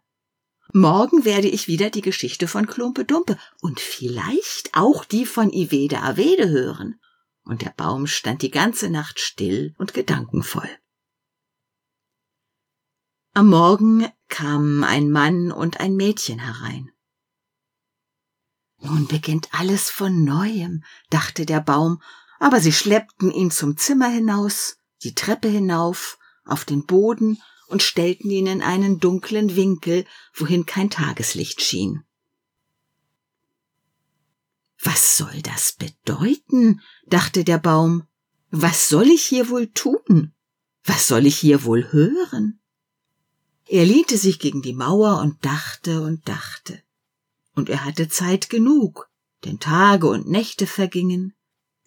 Morgen 0.71 1.25
werde 1.25 1.49
ich 1.49 1.67
wieder 1.67 1.89
die 1.89 2.01
Geschichte 2.01 2.47
von 2.47 2.67
Klumpe 2.67 3.03
Dumpe 3.03 3.37
und 3.59 3.81
vielleicht 3.81 4.69
auch 4.73 5.03
die 5.03 5.25
von 5.25 5.51
Ivede 5.51 6.01
Avede 6.01 6.47
hören. 6.47 7.01
Und 7.43 7.63
der 7.63 7.73
Baum 7.75 8.07
stand 8.07 8.43
die 8.43 8.51
ganze 8.51 8.89
Nacht 8.89 9.19
still 9.19 9.75
und 9.77 9.93
gedankenvoll. 9.93 10.69
Am 13.33 13.49
Morgen 13.49 14.07
kamen 14.29 14.85
ein 14.85 15.11
Mann 15.11 15.51
und 15.51 15.81
ein 15.81 15.95
Mädchen 15.95 16.39
herein. 16.39 16.91
Nun 18.77 19.07
beginnt 19.07 19.49
alles 19.51 19.89
von 19.89 20.23
neuem, 20.23 20.85
dachte 21.09 21.45
der 21.45 21.59
Baum 21.59 22.01
aber 22.39 22.61
sie 22.61 22.71
schleppten 22.71 23.31
ihn 23.31 23.51
zum 23.51 23.77
Zimmer 23.77 24.07
hinaus, 24.07 24.77
die 25.03 25.13
Treppe 25.13 25.49
hinauf, 25.49 26.18
auf 26.49 26.65
den 26.65 26.85
Boden 26.85 27.41
und 27.67 27.83
stellten 27.83 28.29
ihn 28.31 28.47
in 28.47 28.61
einen 28.61 28.99
dunklen 28.99 29.55
Winkel, 29.55 30.05
wohin 30.33 30.65
kein 30.65 30.89
Tageslicht 30.89 31.61
schien. 31.61 32.03
Was 34.81 35.17
soll 35.17 35.41
das 35.41 35.73
bedeuten? 35.73 36.81
dachte 37.07 37.43
der 37.43 37.57
Baum. 37.57 38.07
Was 38.49 38.89
soll 38.89 39.07
ich 39.07 39.23
hier 39.23 39.49
wohl 39.49 39.67
tun? 39.67 40.33
Was 40.83 41.07
soll 41.07 41.25
ich 41.25 41.37
hier 41.37 41.63
wohl 41.63 41.91
hören? 41.91 42.59
Er 43.67 43.85
lehnte 43.85 44.17
sich 44.17 44.39
gegen 44.39 44.61
die 44.61 44.73
Mauer 44.73 45.21
und 45.21 45.45
dachte 45.45 46.01
und 46.01 46.27
dachte. 46.27 46.81
Und 47.53 47.69
er 47.69 47.85
hatte 47.85 48.09
Zeit 48.09 48.49
genug, 48.49 49.09
denn 49.43 49.59
Tage 49.59 50.07
und 50.07 50.27
Nächte 50.27 50.65
vergingen, 50.65 51.35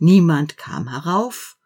Niemand 0.05 0.57
kam 0.57 0.89
herauf, 0.89 1.57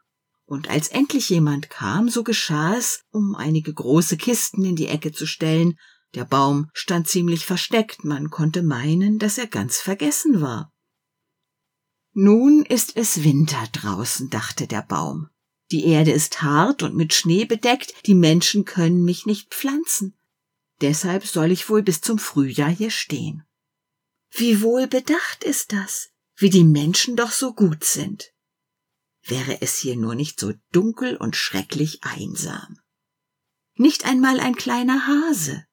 und 0.47 0.71
als 0.71 0.89
endlich 0.89 1.29
jemand 1.29 1.71
kam, 1.71 2.09
so 2.09 2.23
geschah 2.23 2.77
es, 2.77 3.03
um 3.11 3.35
einige 3.35 3.75
große 3.75 4.17
Kisten 4.17 4.65
in 4.65 4.77
die 4.77 4.87
Ecke 4.87 5.13
zu 5.13 5.27
stellen. 5.27 5.77
Der 6.15 6.25
Baum 6.25 6.71
stand 6.73 7.09
ziemlich 7.09 7.45
versteckt, 7.45 8.05
man 8.05 8.31
konnte 8.31 8.63
meinen, 8.63 9.19
dass 9.19 9.39
er 9.39 9.49
ganz 9.49 9.79
vergessen 9.79 10.41
war. 10.41 10.73
Nun 12.13 12.65
ist 12.65 12.97
es 12.97 13.25
Winter 13.25 13.63
draußen, 13.73 14.31
dachte 14.31 14.67
der 14.67 14.83
Baum. 14.83 15.29
Die 15.73 15.85
Erde 15.85 16.13
ist 16.13 16.43
hart 16.43 16.83
und 16.83 16.95
mit 16.95 17.13
Schnee 17.13 17.45
bedeckt, 17.45 17.93
die 18.07 18.15
Menschen 18.15 18.65
können 18.65 19.05
mich 19.05 19.27
nicht 19.27 19.53
pflanzen. 19.53 20.17
Deshalb 20.81 21.27
soll 21.27 21.51
ich 21.51 21.69
wohl 21.69 21.83
bis 21.83 22.01
zum 22.01 22.19
Frühjahr 22.19 22.71
hier 22.71 22.91
stehen. 22.91 23.45
Wie 24.31 24.63
wohl 24.63 24.87
bedacht 24.87 25.43
ist 25.43 25.73
das, 25.73 26.11
wie 26.37 26.51
die 26.51 26.65
Menschen 26.65 27.17
doch 27.17 27.33
so 27.33 27.53
gut 27.53 27.83
sind. 27.85 28.33
Wäre 29.27 29.61
es 29.61 29.77
hier 29.79 29.97
nur 29.97 30.15
nicht 30.15 30.39
so 30.39 30.53
dunkel 30.73 31.17
und 31.17 31.35
schrecklich 31.35 32.01
einsam. 32.03 32.79
Nicht 33.75 34.07
einmal 34.07 34.41
ein 34.41 34.55
kleiner 34.55 35.07
Hase. 35.07 35.65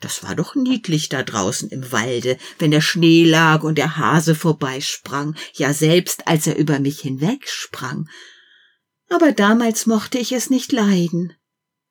Das 0.00 0.22
war 0.22 0.34
doch 0.34 0.54
niedlich 0.54 1.08
da 1.08 1.22
draußen 1.22 1.68
im 1.70 1.90
Walde, 1.92 2.38
wenn 2.58 2.70
der 2.70 2.80
Schnee 2.80 3.24
lag 3.24 3.62
und 3.62 3.78
der 3.78 3.96
Hase 3.96 4.34
vorbeisprang, 4.34 5.36
ja 5.54 5.74
selbst 5.74 6.26
als 6.28 6.46
er 6.46 6.56
über 6.56 6.78
mich 6.78 7.00
hinwegsprang. 7.00 8.08
Aber 9.08 9.32
damals 9.32 9.86
mochte 9.86 10.18
ich 10.18 10.32
es 10.32 10.50
nicht 10.50 10.72
leiden. 10.72 11.34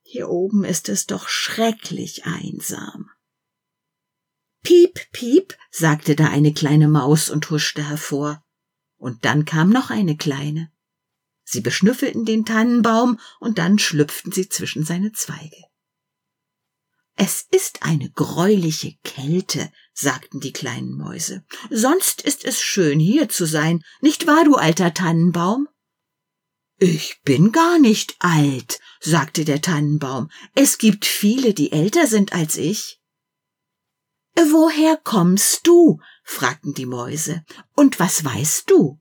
Hier 0.04 0.30
oben 0.30 0.64
ist 0.64 0.88
es 0.90 1.06
doch 1.06 1.28
schrecklich 1.28 2.26
einsam. 2.26 3.10
Piep, 4.64 5.00
piep, 5.12 5.58
sagte 5.70 6.16
da 6.16 6.28
eine 6.28 6.54
kleine 6.54 6.88
Maus 6.88 7.30
und 7.30 7.50
huschte 7.50 7.88
hervor. 7.88 8.44
Und 8.98 9.26
dann 9.26 9.46
kam 9.46 9.70
noch 9.70 9.90
eine 9.90 10.18
kleine. 10.18 10.72
Sie 11.50 11.62
beschnüffelten 11.62 12.26
den 12.26 12.44
Tannenbaum 12.44 13.22
und 13.40 13.58
dann 13.58 13.80
schlüpften 13.80 14.34
sie 14.34 14.50
zwischen 14.50 14.84
seine 14.84 15.14
Zweige. 15.14 15.64
Es 17.16 17.48
ist 17.52 17.84
eine 17.84 18.12
greuliche 18.12 18.98
Kälte, 19.06 19.72
sagten 19.94 20.42
die 20.42 20.52
kleinen 20.52 20.98
Mäuse. 20.98 21.46
Sonst 21.70 22.22
ist 22.22 22.44
es 22.44 22.62
schön, 22.62 23.00
hier 23.00 23.30
zu 23.30 23.46
sein, 23.46 23.82
nicht 24.02 24.28
wahr, 24.28 24.44
du 24.44 24.56
alter 24.56 24.94
Tannenbaum? 24.94 25.70
Ich 26.80 27.22
bin 27.24 27.54
gar 27.54 27.80
nicht 27.80 28.18
alt, 28.20 28.82
sagte 29.00 29.46
der 29.46 29.62
Tannenbaum. 29.62 30.30
Es 30.54 30.78
gibt 30.78 31.06
viele, 31.06 31.54
die 31.54 31.72
älter 31.72 32.08
sind 32.08 32.34
als 32.34 32.58
ich. 32.58 33.00
Woher 34.36 34.98
kommst 34.98 35.66
du? 35.66 36.02
fragten 36.26 36.74
die 36.74 36.86
Mäuse. 36.86 37.46
Und 37.74 38.02
was 38.02 38.26
weißt 38.26 38.70
du? 38.70 39.00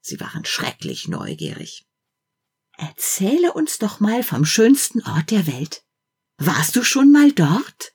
Sie 0.00 0.20
waren 0.20 0.44
schrecklich 0.44 1.08
neugierig. 1.08 1.86
Erzähle 2.76 3.52
uns 3.52 3.78
doch 3.78 4.00
mal 4.00 4.22
vom 4.22 4.44
schönsten 4.44 5.02
Ort 5.02 5.30
der 5.30 5.46
Welt. 5.46 5.84
Warst 6.38 6.76
du 6.76 6.82
schon 6.82 7.12
mal 7.12 7.32
dort? 7.32 7.92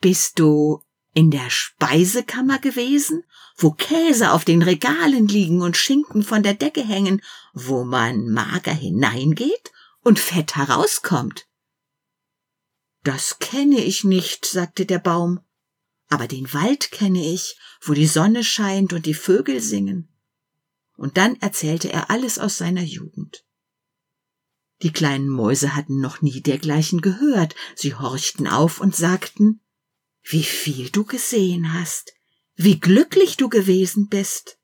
Bist 0.00 0.38
du 0.38 0.82
in 1.12 1.30
der 1.30 1.50
Speisekammer 1.50 2.58
gewesen, 2.58 3.24
wo 3.56 3.70
Käse 3.70 4.32
auf 4.32 4.44
den 4.44 4.62
Regalen 4.62 5.28
liegen 5.28 5.62
und 5.62 5.76
Schinken 5.76 6.22
von 6.22 6.42
der 6.42 6.54
Decke 6.54 6.84
hängen, 6.84 7.22
wo 7.52 7.84
man 7.84 8.28
mager 8.28 8.72
hineingeht 8.72 9.72
und 10.02 10.18
fett 10.18 10.56
herauskommt. 10.56 11.46
Das 13.02 13.38
kenne 13.38 13.82
ich 13.82 14.04
nicht, 14.04 14.46
sagte 14.46 14.86
der 14.86 14.98
Baum, 14.98 15.40
aber 16.08 16.26
den 16.26 16.52
Wald 16.52 16.90
kenne 16.90 17.24
ich, 17.24 17.56
wo 17.80 17.92
die 17.92 18.06
Sonne 18.06 18.44
scheint 18.44 18.92
und 18.92 19.06
die 19.06 19.14
Vögel 19.14 19.60
singen. 19.60 20.13
Und 20.96 21.16
dann 21.16 21.36
erzählte 21.40 21.92
er 21.92 22.10
alles 22.10 22.38
aus 22.38 22.56
seiner 22.56 22.82
Jugend. 22.82 23.44
Die 24.82 24.92
kleinen 24.92 25.28
Mäuse 25.28 25.74
hatten 25.74 26.00
noch 26.00 26.22
nie 26.22 26.40
dergleichen 26.40 27.00
gehört, 27.00 27.54
sie 27.74 27.94
horchten 27.94 28.46
auf 28.46 28.80
und 28.80 28.94
sagten 28.94 29.60
wie 30.24 30.42
viel 30.42 30.90
du 30.90 31.04
gesehen 31.04 31.74
hast, 31.74 32.14
wie 32.54 32.80
glücklich 32.80 33.36
du 33.36 33.48
gewesen 33.48 34.08
bist. 34.08 34.58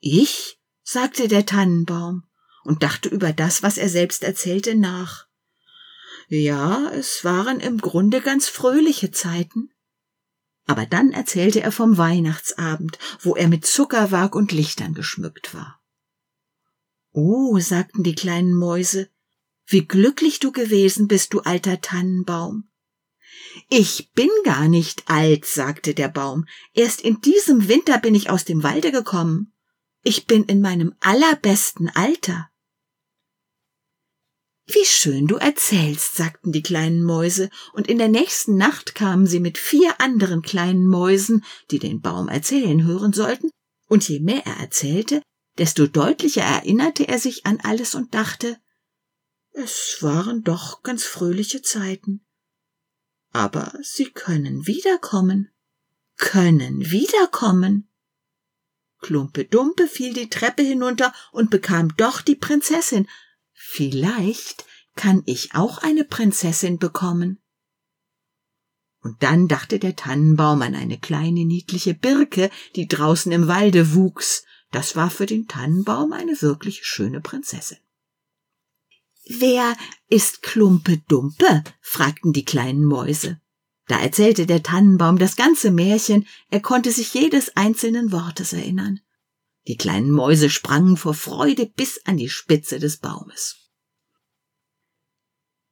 Ich, 0.00 0.60
sagte 0.82 1.28
der 1.28 1.46
Tannenbaum 1.46 2.24
und 2.64 2.82
dachte 2.82 3.08
über 3.08 3.32
das, 3.32 3.62
was 3.62 3.78
er 3.78 3.88
selbst 3.88 4.22
erzählte, 4.22 4.74
nach. 4.74 5.26
Ja, 6.28 6.90
es 6.90 7.24
waren 7.24 7.60
im 7.60 7.78
Grunde 7.78 8.20
ganz 8.20 8.48
fröhliche 8.48 9.10
Zeiten. 9.10 9.70
Aber 10.68 10.84
dann 10.84 11.12
erzählte 11.12 11.62
er 11.62 11.72
vom 11.72 11.96
Weihnachtsabend, 11.96 12.98
wo 13.20 13.34
er 13.34 13.48
mit 13.48 13.66
Zuckerwag 13.66 14.34
und 14.34 14.52
Lichtern 14.52 14.92
geschmückt 14.92 15.54
war. 15.54 15.80
Oh, 17.12 17.58
sagten 17.58 18.02
die 18.02 18.14
kleinen 18.14 18.54
Mäuse, 18.54 19.08
wie 19.66 19.88
glücklich 19.88 20.40
du 20.40 20.52
gewesen 20.52 21.08
bist, 21.08 21.32
du 21.32 21.40
alter 21.40 21.80
Tannenbaum. 21.80 22.68
Ich 23.70 24.12
bin 24.12 24.28
gar 24.44 24.68
nicht 24.68 25.08
alt, 25.08 25.46
sagte 25.46 25.94
der 25.94 26.08
Baum. 26.08 26.44
Erst 26.74 27.00
in 27.00 27.22
diesem 27.22 27.68
Winter 27.68 27.98
bin 27.98 28.14
ich 28.14 28.28
aus 28.28 28.44
dem 28.44 28.62
Walde 28.62 28.92
gekommen. 28.92 29.54
Ich 30.02 30.26
bin 30.26 30.44
in 30.44 30.60
meinem 30.60 30.94
allerbesten 31.00 31.88
Alter. 31.88 32.50
Wie 34.70 34.84
schön 34.84 35.26
du 35.26 35.36
erzählst, 35.36 36.16
sagten 36.16 36.52
die 36.52 36.62
kleinen 36.62 37.02
Mäuse, 37.02 37.48
und 37.72 37.88
in 37.88 37.98
der 37.98 38.08
nächsten 38.08 38.56
Nacht 38.56 38.94
kamen 38.94 39.26
sie 39.26 39.40
mit 39.40 39.58
vier 39.58 40.00
anderen 40.00 40.42
kleinen 40.42 40.86
Mäusen, 40.86 41.44
die 41.70 41.78
den 41.78 42.00
Baum 42.00 42.28
erzählen 42.28 42.84
hören 42.84 43.12
sollten, 43.12 43.50
und 43.88 44.06
je 44.08 44.20
mehr 44.20 44.46
er 44.46 44.58
erzählte, 44.58 45.22
desto 45.56 45.86
deutlicher 45.86 46.42
erinnerte 46.42 47.08
er 47.08 47.18
sich 47.18 47.46
an 47.46 47.58
alles 47.62 47.94
und 47.94 48.14
dachte, 48.14 48.58
es 49.52 49.98
waren 50.02 50.44
doch 50.44 50.82
ganz 50.82 51.04
fröhliche 51.04 51.62
Zeiten 51.62 52.20
aber 53.32 53.72
sie 53.82 54.10
können 54.10 54.66
wiederkommen. 54.66 55.50
Können 56.16 56.90
wiederkommen. 56.90 57.88
Klumpe 59.00 59.44
Dumpe 59.44 59.86
fiel 59.86 60.12
die 60.12 60.28
Treppe 60.28 60.62
hinunter 60.62 61.14
und 61.30 61.50
bekam 61.50 61.94
doch 61.96 62.20
die 62.20 62.34
Prinzessin. 62.34 63.08
Vielleicht 63.60 64.64
kann 64.94 65.22
ich 65.26 65.54
auch 65.54 65.78
eine 65.78 66.04
Prinzessin 66.04 66.78
bekommen. 66.78 67.40
Und 69.00 69.22
dann 69.22 69.48
dachte 69.48 69.78
der 69.78 69.96
Tannenbaum 69.96 70.62
an 70.62 70.74
eine 70.74 70.98
kleine 70.98 71.44
niedliche 71.44 71.94
Birke, 71.94 72.50
die 72.76 72.88
draußen 72.88 73.30
im 73.32 73.48
Walde 73.48 73.94
wuchs. 73.94 74.44
Das 74.70 74.96
war 74.96 75.10
für 75.10 75.26
den 75.26 75.48
Tannenbaum 75.48 76.12
eine 76.12 76.40
wirklich 76.40 76.84
schöne 76.84 77.20
Prinzessin. 77.20 77.78
Wer 79.28 79.76
ist 80.08 80.42
Klumpe 80.42 80.98
Dumpe? 81.08 81.64
fragten 81.80 82.32
die 82.32 82.44
kleinen 82.44 82.84
Mäuse. 82.84 83.40
Da 83.86 83.98
erzählte 83.98 84.46
der 84.46 84.62
Tannenbaum 84.62 85.18
das 85.18 85.36
ganze 85.36 85.70
Märchen, 85.70 86.26
er 86.50 86.60
konnte 86.60 86.92
sich 86.92 87.12
jedes 87.14 87.56
einzelnen 87.56 88.12
Wortes 88.12 88.52
erinnern. 88.52 89.00
Die 89.68 89.76
kleinen 89.76 90.10
Mäuse 90.10 90.48
sprangen 90.48 90.96
vor 90.96 91.12
Freude 91.12 91.66
bis 91.66 92.00
an 92.06 92.16
die 92.16 92.30
Spitze 92.30 92.78
des 92.78 92.96
Baumes. 92.96 93.56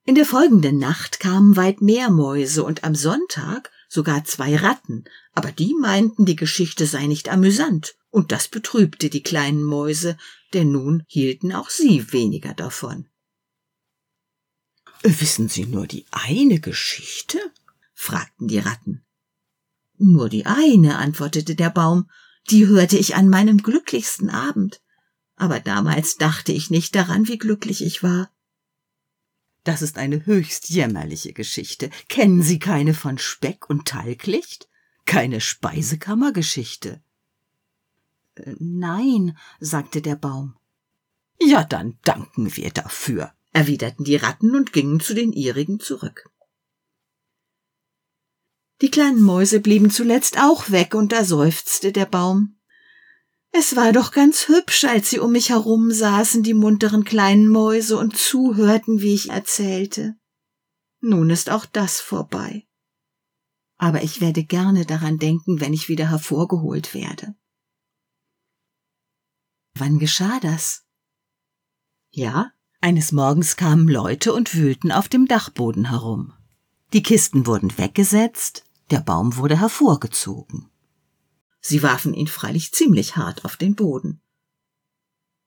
In 0.05 0.15
der 0.15 0.27
folgenden 0.27 0.79
Nacht 0.79 1.19
kamen 1.19 1.57
weit 1.57 1.81
mehr 1.81 2.11
Mäuse 2.11 2.63
und 2.63 2.85
am 2.85 2.95
Sonntag 2.95 3.73
sogar 3.89 4.25
zwei 4.25 4.55
Ratten, 4.57 5.05
aber 5.33 5.51
die 5.51 5.75
meinten, 5.75 6.27
die 6.27 6.37
Geschichte 6.37 6.87
sei 6.87 7.07
nicht 7.07 7.31
amüsant, 7.31 7.97
und 8.11 8.33
das 8.33 8.49
betrübte 8.49 9.09
die 9.09 9.23
kleinen 9.23 9.65
Mäuse, 9.65 10.17
denn 10.53 10.71
nun 10.71 11.03
hielten 11.09 11.53
auch 11.53 11.71
sie 11.71 12.13
weniger 12.13 12.55
davon. 12.55 13.09
Wissen 15.03 15.49
Sie 15.49 15.67
nur 15.67 15.87
die 15.87 16.05
eine 16.11 16.61
Geschichte? 16.61 17.39
fragten 17.95 18.49
die 18.49 18.59
Ratten. 18.59 19.05
Nur 19.99 20.29
die 20.29 20.47
eine, 20.47 20.99
antwortete 20.99 21.55
der 21.55 21.71
Baum, 21.71 22.11
die 22.51 22.67
hörte 22.67 22.97
ich 22.97 23.15
an 23.15 23.29
meinem 23.29 23.59
glücklichsten 23.59 24.31
Abend. 24.31 24.81
Aber 25.37 25.61
damals 25.61 26.17
dachte 26.17 26.53
ich 26.53 26.71
nicht 26.71 26.95
daran, 26.95 27.29
wie 27.29 27.39
glücklich 27.39 27.85
ich 27.85 28.03
war. 28.03 28.31
Das 29.65 29.83
ist 29.83 29.99
eine 29.99 30.25
höchst 30.27 30.71
jämmerliche 30.71 31.33
Geschichte. 31.33 31.91
Kennen 32.09 32.43
Sie 32.43 32.59
keine 32.59 32.95
von 32.95 33.19
Speck 33.19 33.69
und 33.69 33.87
Talglicht? 33.87 34.69
Keine 35.05 35.41
Speisekammergeschichte? 35.41 37.03
Äh, 38.37 38.55
nein, 38.59 39.37
sagte 39.61 40.01
der 40.01 40.17
Baum. 40.17 40.55
Ja, 41.41 41.65
dann 41.65 41.99
danken 42.03 42.57
wir 42.57 42.71
dafür 42.71 43.37
erwiderten 43.57 44.05
die 44.05 44.17
Ratten 44.17 44.55
und 44.55 44.75
gingen 44.75 45.01
zu 45.01 45.15
den 45.15 45.33
ihrigen 45.33 45.81
zurück. 45.81 46.29
Die 48.83 48.91
kleinen 48.91 49.23
Mäuse 49.23 49.61
blieben 49.61 49.91
zuletzt 49.91 50.39
auch 50.39 50.71
weg, 50.71 50.95
und 50.95 51.13
da 51.13 51.25
seufzte 51.25 51.93
der 51.93 52.07
Baum. 52.07 52.59
Es 53.51 53.75
war 53.75 53.93
doch 53.93 54.11
ganz 54.11 54.49
hübsch, 54.49 54.85
als 54.85 55.09
sie 55.09 55.19
um 55.19 55.33
mich 55.33 55.49
herum 55.49 55.91
saßen, 55.91 56.43
die 56.43 56.53
munteren 56.53 57.05
kleinen 57.05 57.49
Mäuse, 57.49 57.97
und 57.97 58.17
zuhörten, 58.17 59.01
wie 59.01 59.15
ich 59.15 59.31
erzählte. 59.31 60.17
Nun 61.01 61.31
ist 61.31 61.49
auch 61.49 61.65
das 61.65 62.01
vorbei. 62.01 62.67
Aber 63.79 64.03
ich 64.03 64.21
werde 64.21 64.45
gerne 64.45 64.85
daran 64.85 65.19
denken, 65.19 65.61
wenn 65.61 65.73
ich 65.73 65.89
wieder 65.89 66.11
hervorgeholt 66.11 66.93
werde. 66.93 67.35
Wann 69.75 69.99
geschah 69.99 70.39
das? 70.41 70.85
Ja, 72.11 72.53
eines 72.81 73.13
Morgens 73.13 73.57
kamen 73.57 73.89
Leute 73.89 74.33
und 74.35 74.55
wühlten 74.55 74.93
auf 74.93 75.09
dem 75.09 75.27
Dachboden 75.27 75.89
herum. 75.89 76.35
Die 76.93 77.03
Kisten 77.03 77.47
wurden 77.47 77.77
weggesetzt, 77.77 78.66
der 78.91 79.01
Baum 79.01 79.37
wurde 79.37 79.59
hervorgezogen. 79.61 80.71
Sie 81.61 81.83
warfen 81.83 82.15
ihn 82.15 82.29
freilich 82.29 82.73
ziemlich 82.73 83.17
hart 83.17 83.45
auf 83.45 83.57
den 83.57 83.75
Boden. 83.75 84.21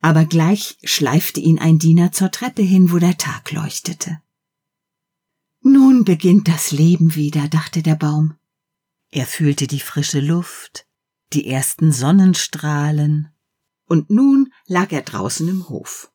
Aber 0.02 0.26
gleich 0.26 0.78
schleifte 0.84 1.40
ihn 1.40 1.60
ein 1.60 1.80
Diener 1.80 2.12
zur 2.12 2.32
Treppe 2.32 2.62
hin, 2.62 2.92
wo 2.92 3.00
der 3.00 3.18
Tag 3.18 3.52
leuchtete. 3.52 4.22
Nun 5.62 6.06
beginnt 6.06 6.48
das 6.48 6.72
Leben 6.72 7.16
wieder, 7.16 7.48
dachte 7.48 7.84
der 7.84 7.96
Baum. 7.96 8.38
Er 9.12 9.26
fühlte 9.26 9.68
die 9.68 9.80
frische 9.80 10.22
Luft, 10.22 10.88
die 11.34 11.48
ersten 11.48 11.92
Sonnenstrahlen, 11.92 13.30
und 13.86 14.10
nun 14.10 14.54
lag 14.68 14.92
er 14.92 15.02
draußen 15.02 15.48
im 15.48 15.68
Hof. 15.68 16.12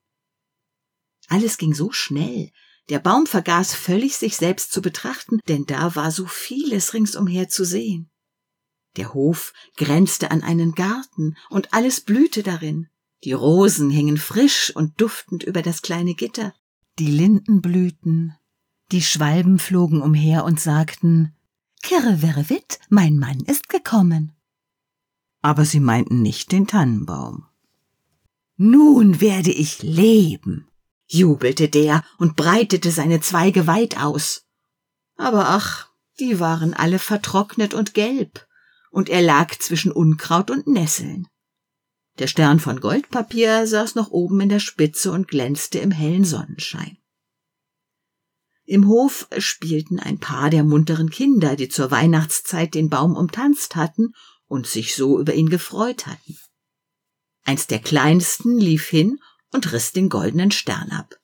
Alles 1.29 1.59
ging 1.59 1.75
so 1.75 1.91
schnell. 1.93 2.53
Der 2.91 2.99
Baum 2.99 3.27
vergaß 3.27 3.75
völlig, 3.75 4.17
sich 4.17 4.37
selbst 4.37 4.73
zu 4.73 4.83
betrachten, 4.83 5.41
denn 5.49 5.65
da 5.65 5.95
war 5.95 6.11
so 6.11 6.27
vieles 6.27 6.93
ringsumher 6.93 7.49
zu 7.49 7.65
sehen. 7.65 8.11
Der 8.97 9.15
Hof 9.15 9.53
grenzte 9.77 10.31
an 10.31 10.43
einen 10.43 10.73
Garten, 10.73 11.37
und 11.51 11.73
alles 11.73 12.01
blühte 12.01 12.43
darin. 12.43 12.89
Die 13.25 13.33
Rosen 13.33 13.91
hingen 13.91 14.19
frisch 14.19 14.71
und 14.75 15.01
duftend 15.01 15.43
über 15.43 15.63
das 15.63 15.83
kleine 15.83 16.15
Gitter. 16.15 16.55
die 16.99 17.11
Linden 17.11 17.61
blühten, 17.61 18.35
die 18.93 19.03
Schwalben 19.03 19.59
flogen 19.59 20.03
umher 20.03 20.45
und 20.45 20.61
sagten 20.61 21.35
Kirre 21.83 22.23
wäre 22.23 22.49
witt, 22.49 22.79
mein 22.89 23.19
Mann 23.19 23.41
ist 23.41 23.69
gekommen. 23.69 24.33
Aber 25.43 25.65
sie 25.65 25.81
meinten 25.81 26.23
nicht 26.23 26.53
den 26.53 26.67
Tannenbaum. 26.67 27.47
Nun 28.57 29.21
werde 29.21 29.51
ich 29.51 29.83
leben, 29.83 30.69
jubelte 31.07 31.69
der 31.69 32.05
und 32.19 32.37
breitete 32.37 32.91
seine 32.91 33.21
Zweige 33.21 33.67
weit 33.67 33.99
aus. 33.99 34.45
Aber 35.17 35.49
ach, 35.49 35.89
die 36.19 36.41
waren 36.41 36.75
alle 36.75 36.99
vertrocknet 36.99 37.75
und 37.75 37.95
gelb, 37.95 38.47
und 38.91 39.09
er 39.09 39.23
lag 39.23 39.57
zwischen 39.59 39.93
Unkraut 39.93 40.51
und 40.51 40.67
Nesseln. 40.67 41.27
Der 42.19 42.29
Stern 42.29 42.61
von 42.61 42.81
Goldpapier 42.81 43.67
saß 43.67 43.97
noch 43.97 44.11
oben 44.11 44.41
in 44.41 44.49
der 44.49 44.61
Spitze 44.61 45.11
und 45.11 45.27
glänzte 45.27 45.81
im 45.81 45.91
hellen 45.91 46.25
Sonnenschein. 46.25 46.97
Im 48.67 48.89
Hof 48.89 49.29
spielten 49.39 49.99
ein 49.99 50.19
paar 50.19 50.49
der 50.49 50.65
munteren 50.65 51.11
Kinder, 51.11 51.57
die 51.57 51.69
zur 51.69 51.91
Weihnachtszeit 51.91 52.75
den 52.75 52.89
Baum 52.89 53.17
umtanzt 53.17 53.77
hatten 53.77 54.15
und 54.47 54.67
sich 54.67 54.95
so 54.95 55.19
über 55.21 55.35
ihn 55.35 55.51
gefreut 55.51 56.07
hatten. 56.07 56.39
Eins 57.43 57.67
der 57.67 57.81
kleinsten 57.81 58.59
lief 58.59 58.87
hin 58.87 59.19
und 59.55 59.73
riss 59.73 59.93
den 59.93 60.09
goldenen 60.09 60.51
Stern 60.51 60.91
ab. 60.91 61.15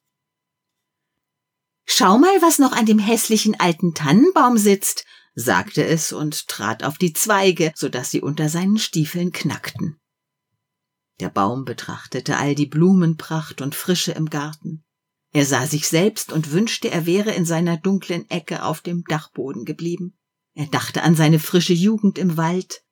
Schau 1.86 2.18
mal, 2.18 2.40
was 2.40 2.58
noch 2.58 2.72
an 2.72 2.86
dem 2.86 2.98
hässlichen 2.98 3.58
alten 3.58 3.94
Tannenbaum 3.94 4.56
sitzt, 4.56 5.04
sagte 5.34 5.84
es 5.84 6.12
und 6.12 6.48
trat 6.48 6.84
auf 6.84 6.98
die 6.98 7.12
Zweige, 7.12 7.72
so 7.74 7.88
dass 7.88 8.10
sie 8.10 8.20
unter 8.20 8.48
seinen 8.48 8.78
Stiefeln 8.78 9.32
knackten. 9.32 9.98
Der 11.18 11.28
Baum 11.28 11.64
betrachtete 11.64 12.38
all 12.38 12.54
die 12.54 12.66
Blumenpracht 12.66 13.60
und 13.60 13.74
Frische 13.74 14.12
im 14.12 14.30
Garten. 14.30 14.84
Er 15.32 15.44
sah 15.44 15.66
sich 15.66 15.86
selbst 15.86 16.32
und 16.32 16.52
wünschte, 16.52 16.90
er 16.90 17.06
wäre 17.06 17.32
in 17.32 17.44
seiner 17.44 17.76
dunklen 17.76 18.28
Ecke 18.30 18.64
auf 18.64 18.80
dem 18.80 19.04
Dachboden 19.04 19.64
geblieben. 19.64 20.18
Er 20.54 20.66
dachte 20.66 21.02
an 21.02 21.14
seine 21.14 21.38
frische 21.38 21.74
Jugend 21.74 22.18
im 22.18 22.36
Wald, 22.36 22.82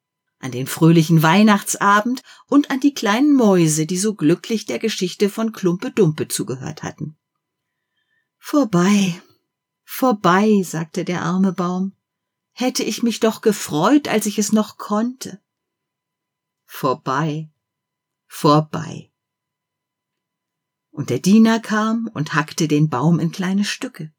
an 0.41 0.53
den 0.53 0.67
fröhlichen 0.67 1.23
Weihnachtsabend 1.23 2.23
und 2.47 2.71
an 2.71 2.81
die 2.81 2.95
kleinen 2.95 3.35
Mäuse, 3.35 3.87
die 3.87 3.99
so 3.99 4.15
glücklich 4.15 4.67
der 4.67 4.79
Geschichte 4.79 5.29
von 5.29 5.53
Klumpe 5.53 5.91
Dumpe 5.91 6.29
zugehört 6.29 6.83
hatten. 6.83 7.17
Vorbei, 8.39 9.21
vorbei, 9.85 10.63
sagte 10.63 11.05
der 11.05 11.23
arme 11.23 11.53
Baum. 11.53 11.95
Hätte 12.53 12.83
ich 12.83 13.03
mich 13.03 13.21
doch 13.21 13.41
gefreut, 13.41 14.09
als 14.09 14.27
ich 14.27 14.39
es 14.39 14.53
noch 14.53 14.79
konnte. 14.79 15.41
Vorbei, 16.65 17.51
vorbei. 18.27 19.11
Und 20.91 21.11
der 21.11 21.19
Diener 21.19 21.61
kam 21.61 22.11
und 22.15 22.35
hackte 22.35 22.69
den 22.69 22.89
Baum 22.89 23.21
in 23.21 23.31
kleine 23.31 23.65
Stücke. 23.65 24.13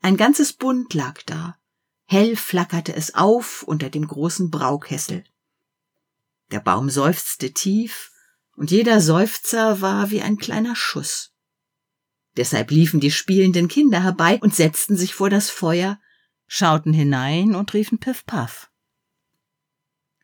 Ein 0.00 0.16
ganzes 0.16 0.52
Bund 0.52 0.94
lag 0.94 1.22
da. 1.24 1.58
Hell 2.04 2.36
flackerte 2.36 2.94
es 2.94 3.14
auf 3.14 3.62
unter 3.62 3.90
dem 3.90 4.06
großen 4.06 4.50
Braukessel. 4.50 5.24
Der 6.50 6.60
Baum 6.60 6.90
seufzte 6.90 7.52
tief, 7.52 8.10
und 8.56 8.70
jeder 8.70 9.00
Seufzer 9.00 9.80
war 9.80 10.10
wie 10.10 10.22
ein 10.22 10.38
kleiner 10.38 10.76
Schuss. 10.76 11.32
Deshalb 12.36 12.70
liefen 12.70 13.00
die 13.00 13.10
spielenden 13.10 13.68
Kinder 13.68 14.02
herbei 14.02 14.38
und 14.42 14.54
setzten 14.54 14.96
sich 14.96 15.14
vor 15.14 15.30
das 15.30 15.50
Feuer, 15.50 15.98
schauten 16.46 16.92
hinein 16.92 17.54
und 17.54 17.74
riefen 17.74 17.98
Piff 17.98 18.24
Paff. 18.24 18.70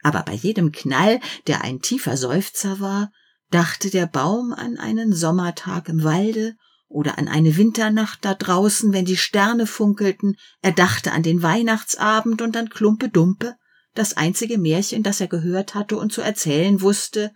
Aber 0.03 0.23
bei 0.23 0.35
jedem 0.35 0.73
Knall, 0.73 1.21
der 1.47 1.63
ein 1.63 1.81
tiefer 1.81 2.17
Seufzer 2.17 2.81
war, 2.81 3.13
dachte 3.51 3.91
der 3.91 4.07
Baum 4.07 4.53
an 4.53 4.79
einen 4.79 5.13
Sommertag 5.13 5.89
im 5.89 6.05
Walde 6.05 6.57
oder 6.89 7.19
an 7.19 7.29
eine 7.29 7.57
Winternacht 7.57 8.25
da 8.25 8.35
draußen, 8.35 8.93
wenn 8.93 9.05
die 9.05 9.17
Sterne 9.17 9.67
funkelten, 9.67 10.37
er 10.61 10.73
dachte 10.73 11.13
an 11.13 11.23
den 11.23 11.43
Weihnachtsabend 11.43 12.43
und 12.43 12.57
an 12.57 12.69
Klumpe 12.69 13.09
Dumpe, 13.09 13.57
das 13.95 14.17
einzige 14.17 14.59
Märchen, 14.59 15.03
das 15.03 15.21
er 15.21 15.29
gehört 15.29 15.75
hatte 15.75 15.97
und 15.97 16.13
zu 16.13 16.21
erzählen 16.23 16.81
wusste, 16.81 17.33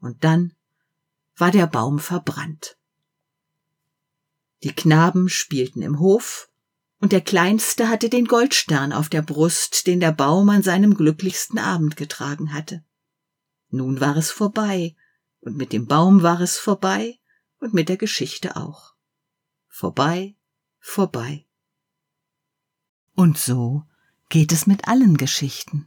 und 0.00 0.22
dann 0.24 0.54
war 1.36 1.50
der 1.50 1.66
Baum 1.66 1.98
verbrannt. 1.98 2.76
Die 4.62 4.72
Knaben 4.72 5.28
spielten 5.28 5.82
im 5.82 5.98
Hof, 5.98 6.50
und 7.00 7.12
der 7.12 7.20
Kleinste 7.20 7.88
hatte 7.88 8.08
den 8.08 8.24
Goldstern 8.24 8.92
auf 8.92 9.08
der 9.08 9.22
Brust, 9.22 9.86
den 9.86 10.00
der 10.00 10.10
Baum 10.10 10.48
an 10.48 10.62
seinem 10.62 10.94
glücklichsten 10.94 11.58
Abend 11.58 11.96
getragen 11.96 12.52
hatte. 12.52 12.84
Nun 13.70 14.00
war 14.00 14.16
es 14.16 14.30
vorbei, 14.30 14.96
und 15.40 15.56
mit 15.56 15.72
dem 15.72 15.86
Baum 15.86 16.22
war 16.22 16.40
es 16.40 16.58
vorbei, 16.58 17.18
und 17.60 17.74
mit 17.74 17.88
der 17.88 17.96
Geschichte 17.96 18.56
auch. 18.56 18.94
Vorbei, 19.68 20.36
vorbei. 20.80 21.46
Und 23.14 23.38
so 23.38 23.84
geht 24.28 24.52
es 24.52 24.66
mit 24.66 24.88
allen 24.88 25.16
Geschichten. 25.16 25.86